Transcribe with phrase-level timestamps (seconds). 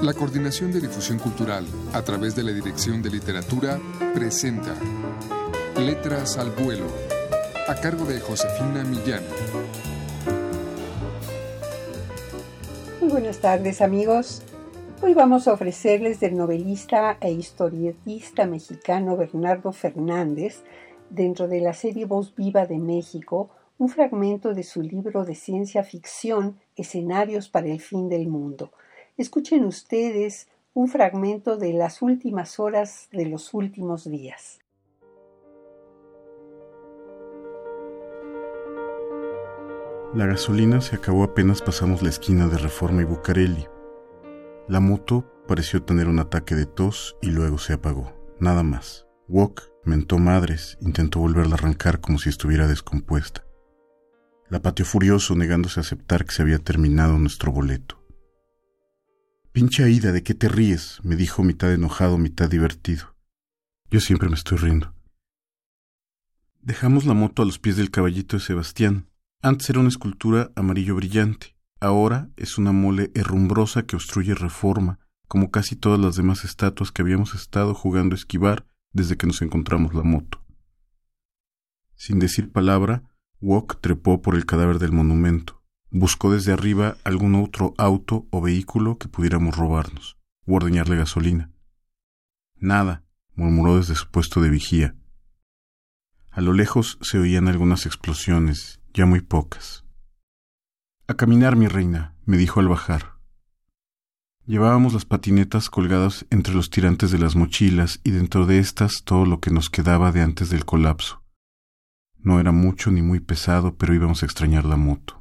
[0.00, 3.80] La Coordinación de Difusión Cultural, a través de la Dirección de Literatura,
[4.14, 4.76] presenta
[5.76, 6.86] Letras al Vuelo,
[7.66, 9.24] a cargo de Josefina Millán.
[13.00, 14.42] Muy buenas tardes amigos.
[15.02, 20.62] Hoy vamos a ofrecerles del novelista e historietista mexicano Bernardo Fernández,
[21.10, 25.82] dentro de la serie Voz Viva de México, un fragmento de su libro de ciencia
[25.82, 28.70] ficción Escenarios para el Fin del Mundo
[29.18, 34.60] Escuchen ustedes un fragmento de las últimas horas de los últimos días.
[40.14, 43.66] La gasolina se acabó apenas pasamos la esquina de Reforma y Bucareli.
[44.68, 48.12] La moto pareció tener un ataque de tos y luego se apagó.
[48.38, 49.08] Nada más.
[49.26, 53.44] Wok mentó madres, intentó volverla a arrancar como si estuviera descompuesta.
[54.48, 57.97] La pateó furioso negándose a aceptar que se había terminado nuestro boleto.
[59.58, 61.00] Pinche Aida, ¿de qué te ríes?
[61.02, 63.16] me dijo mitad enojado, mitad divertido.
[63.90, 64.94] Yo siempre me estoy riendo.
[66.60, 69.08] Dejamos la moto a los pies del caballito de Sebastián.
[69.42, 71.56] Antes era una escultura amarillo brillante.
[71.80, 77.02] Ahora es una mole herrumbrosa que obstruye reforma, como casi todas las demás estatuas que
[77.02, 80.40] habíamos estado jugando a esquivar desde que nos encontramos la moto.
[81.96, 83.02] Sin decir palabra,
[83.40, 85.57] Wok trepó por el cadáver del monumento.
[85.90, 91.50] Buscó desde arriba algún otro auto o vehículo que pudiéramos robarnos o ordeñarle gasolina.
[92.56, 94.94] Nada, murmuró desde su puesto de vigía.
[96.30, 99.84] A lo lejos se oían algunas explosiones, ya muy pocas.
[101.06, 103.18] A caminar, mi reina, me dijo al bajar.
[104.44, 109.24] Llevábamos las patinetas colgadas entre los tirantes de las mochilas y dentro de estas todo
[109.24, 111.22] lo que nos quedaba de antes del colapso.
[112.18, 115.17] No era mucho ni muy pesado, pero íbamos a extrañar la moto.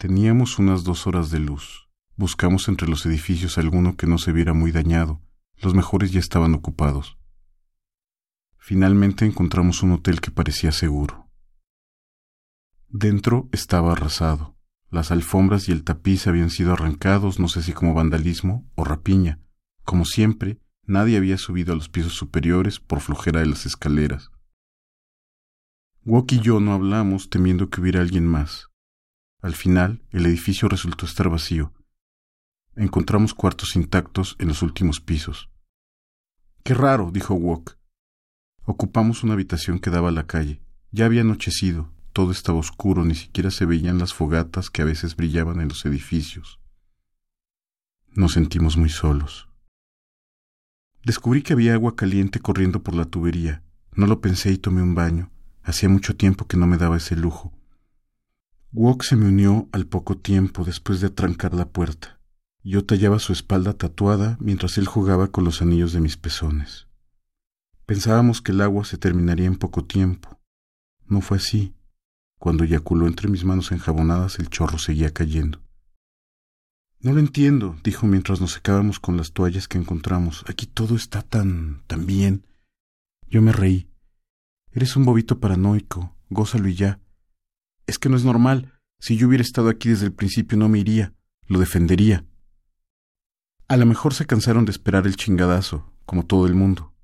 [0.00, 1.90] Teníamos unas dos horas de luz.
[2.16, 5.20] Buscamos entre los edificios alguno que no se viera muy dañado.
[5.58, 7.18] Los mejores ya estaban ocupados.
[8.56, 11.28] Finalmente encontramos un hotel que parecía seguro.
[12.88, 14.56] Dentro estaba arrasado.
[14.90, 19.38] Las alfombras y el tapiz habían sido arrancados, no sé si como vandalismo o rapiña.
[19.84, 24.30] Como siempre, nadie había subido a los pisos superiores por flojera de las escaleras.
[26.06, 28.69] Wok y yo no hablamos temiendo que hubiera alguien más.
[29.42, 31.72] Al final, el edificio resultó estar vacío.
[32.76, 35.50] Encontramos cuartos intactos en los últimos pisos.
[36.62, 37.76] Qué raro, dijo Wok.
[38.64, 40.60] Ocupamos una habitación que daba a la calle.
[40.92, 45.16] Ya había anochecido, todo estaba oscuro, ni siquiera se veían las fogatas que a veces
[45.16, 46.60] brillaban en los edificios.
[48.12, 49.48] Nos sentimos muy solos.
[51.04, 53.62] Descubrí que había agua caliente corriendo por la tubería.
[53.94, 55.30] No lo pensé y tomé un baño.
[55.62, 57.52] Hacía mucho tiempo que no me daba ese lujo.
[58.72, 62.20] Wok se me unió al poco tiempo después de atrancar la puerta.
[62.62, 66.86] Yo tallaba su espalda tatuada mientras él jugaba con los anillos de mis pezones.
[67.84, 70.38] Pensábamos que el agua se terminaría en poco tiempo.
[71.06, 71.74] No fue así.
[72.38, 75.60] Cuando eyaculó entre mis manos enjabonadas, el chorro seguía cayendo.
[77.00, 80.44] No lo entiendo, dijo mientras nos secábamos con las toallas que encontramos.
[80.46, 81.82] Aquí todo está tan...
[81.88, 82.46] tan bien.
[83.28, 83.90] Yo me reí.
[84.70, 86.14] Eres un bobito paranoico.
[86.28, 87.00] Gózalo y ya.
[87.90, 88.72] Es que no es normal.
[89.00, 91.12] Si yo hubiera estado aquí desde el principio no me iría,
[91.48, 92.24] lo defendería.
[93.66, 96.94] A lo mejor se cansaron de esperar el chingadazo, como todo el mundo.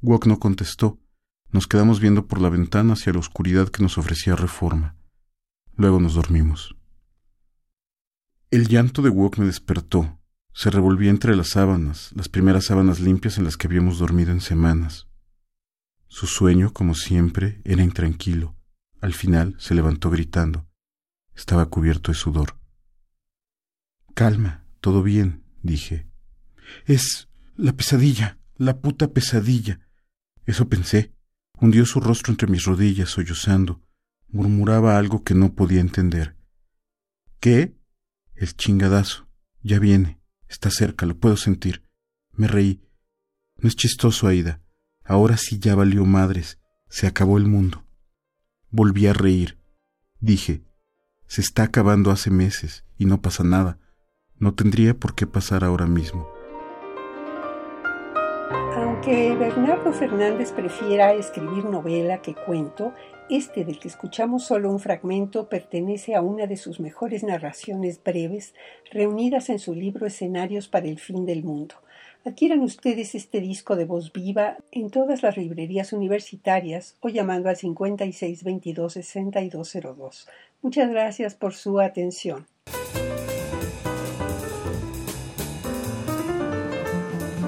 [0.00, 0.98] Wok no contestó.
[1.52, 4.96] Nos quedamos viendo por la ventana hacia la oscuridad que nos ofrecía reforma.
[5.76, 6.74] Luego nos dormimos.
[8.50, 10.18] El llanto de Wok me despertó.
[10.54, 14.40] Se revolvía entre las sábanas, las primeras sábanas limpias en las que habíamos dormido en
[14.40, 15.06] semanas.
[16.06, 18.57] Su sueño, como siempre, era intranquilo,
[19.00, 20.68] al final se levantó gritando.
[21.34, 22.58] Estaba cubierto de sudor.
[24.14, 26.08] Calma, todo bien, dije.
[26.86, 29.80] Es la pesadilla, la puta pesadilla.
[30.46, 31.14] Eso pensé.
[31.60, 33.82] Hundió su rostro entre mis rodillas, sollozando.
[34.28, 36.36] Murmuraba algo que no podía entender.
[37.40, 37.76] ¿Qué?
[38.34, 39.28] El chingadazo.
[39.62, 40.20] Ya viene.
[40.48, 41.84] Está cerca, lo puedo sentir.
[42.32, 42.82] Me reí.
[43.56, 44.62] No es chistoso, Aida.
[45.04, 46.58] Ahora sí ya valió madres.
[46.88, 47.87] Se acabó el mundo.
[48.70, 49.58] Volví a reír.
[50.20, 50.62] Dije,
[51.26, 53.78] se está acabando hace meses y no pasa nada.
[54.36, 56.28] No tendría por qué pasar ahora mismo.
[59.08, 62.92] Aunque Bernardo Fernández prefiera escribir novela que cuento,
[63.30, 68.52] este del que escuchamos solo un fragmento pertenece a una de sus mejores narraciones breves
[68.92, 71.76] reunidas en su libro Escenarios para el fin del mundo.
[72.26, 77.56] Adquieran ustedes este disco de voz viva en todas las librerías universitarias o llamando al
[77.56, 80.26] 5622-6202.
[80.60, 82.46] Muchas gracias por su atención.